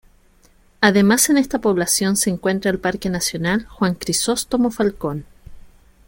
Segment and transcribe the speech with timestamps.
[0.79, 5.25] Además en esta población se encuentra el Parque nacional Juan Crisóstomo Falcón.